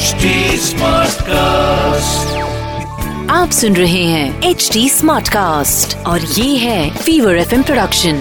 [0.00, 0.26] HD
[0.60, 2.28] Smartcast.
[3.30, 8.16] आप सुन रहे हैं एच डी स्मार्ट कास्ट और ये है Fever F production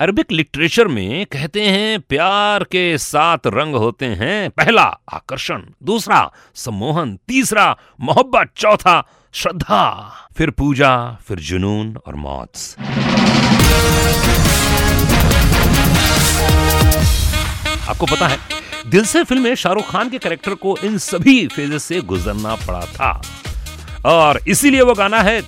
[0.00, 7.18] Arabic literature में कहते हैं प्यार के सात रंग होते हैं। पहला आकर्षण। दूसरा सम्मोहन।
[7.28, 12.52] तीसरा मोहब्बत। चौथा श्रद्धा। फिर पूजा फिर जुनून और मौत।
[17.88, 18.55] आपको पता है
[18.86, 22.80] दिल से फ़िल्म में शाहरुख खान के कैरेक्टर को इन सभी फेजेस से गुजरना पड़ा
[22.80, 23.22] था।
[24.04, 25.42] और इसीलिए वो गाना है,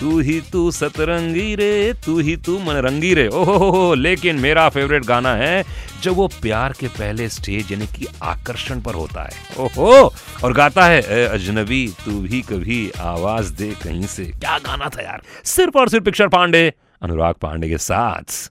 [0.00, 5.04] तू ही तू सतरंगी रे, तू ही तू मनरंगी रे। ओहो हो लेकिन मेरा फेवरेट
[5.04, 5.64] गाना है,
[6.02, 10.84] जब वो प्यार के पहले स्टेज यानी कि आकर्षण पर होता है। ओहो, और गाता
[10.84, 15.78] है, "ए अजनबी, तू भी कभी आवाज़ दे कहीं से। क्या गाना था यार। सिर्फ़
[15.78, 18.50] और सिर्फ़ पिक्चर पांडे, अनुराग पांडे के साथ।